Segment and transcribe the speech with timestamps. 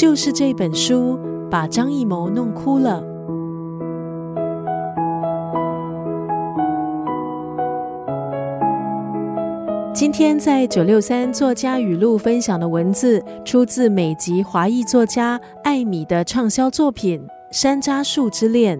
[0.00, 3.04] 就是这本书把张艺谋弄哭了。
[9.92, 17.20] 今天在九六三作家语录分享的文字，出自美籍华裔作家艾米的畅销作品
[17.52, 18.78] 《山楂树之恋》。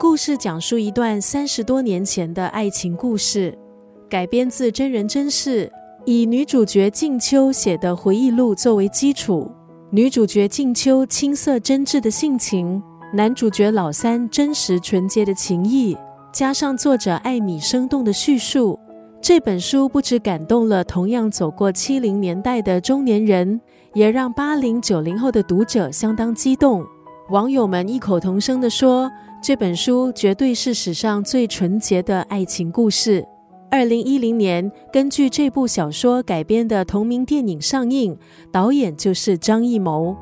[0.00, 3.56] 故事讲述一段三十多年前的爱情故事，
[4.10, 5.70] 改编自真人真事，
[6.04, 9.48] 以女主角静秋写的回忆录作为基础。
[9.90, 12.82] 女主角静秋青涩真挚的性情，
[13.14, 15.96] 男主角老三真实纯洁的情谊，
[16.32, 18.76] 加上作者艾米生动的叙述。
[19.22, 23.60] 这本书不止感动了同样走过七零年代的中年人，
[23.94, 26.84] 也让八零九零后的读者相当激动。
[27.30, 29.08] 网友们异口同声地说
[29.40, 33.24] ：“这本书绝对是史上最纯洁的爱情故事。”
[33.76, 38.16] 二零一零年，根据这部小说改编的同名电影上映，
[38.50, 40.16] 导演就是张艺谋。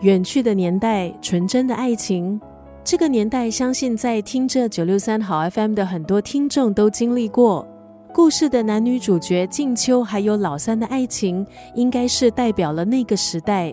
[0.00, 2.40] 远去的年代，纯真的爱情，
[2.82, 7.64] 这个年代，相信在听着九六三好 FM 的很多听众都经历过。
[8.12, 13.72] 故事的男女主角静秋还有老三的爱情，应该是代表了那个时代。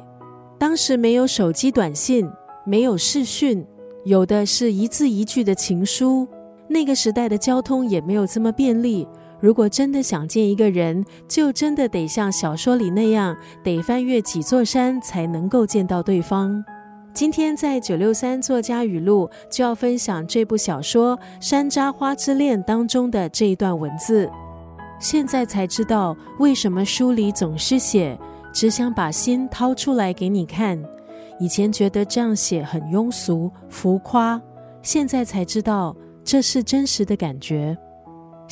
[0.59, 2.29] 当时没有手机短信，
[2.67, 3.65] 没有视讯，
[4.05, 6.27] 有的是一字一句的情书。
[6.69, 9.07] 那个时代的交通也没有这么便利。
[9.43, 16.63] 如果真的想见一个人，就真的得像小说里那样，得翻越几座山才能够见到对方。
[17.13, 24.31] 今天在九六三作家语录就要分享这部小说《山楂花之恋》当中的这一段文字。
[24.97, 28.17] 现在才知道为什么书里总是写
[28.53, 30.81] 只想把心掏出来给你看。
[31.37, 34.41] 以前觉得这样写很庸俗浮夸，
[34.81, 37.77] 现在才知道这是真实的感觉。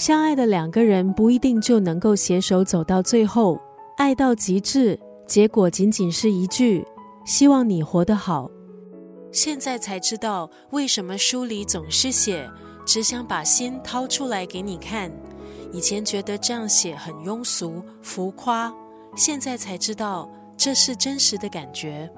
[0.02, 3.62] 相爱的两个人不一定就能够携手走到最后，
[3.98, 6.84] 爱到极致，结果仅仅是一句。
[7.24, 8.50] 希望你活得好。
[9.32, 12.50] 现在才知道为什么书里总是写
[12.84, 15.12] 只想把心掏出来给你看。
[15.72, 18.74] 以前觉得这样写很庸俗浮夸，
[19.16, 22.12] 现在才知道这是真实的感觉。